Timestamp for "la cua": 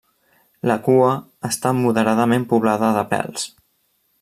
0.69-1.11